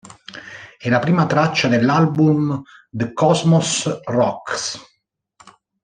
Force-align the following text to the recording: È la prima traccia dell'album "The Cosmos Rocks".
È 0.79 0.89
la 0.89 0.97
prima 0.97 1.27
traccia 1.27 1.67
dell'album 1.67 2.59
"The 2.89 3.13
Cosmos 3.13 4.01
Rocks". 4.05 4.81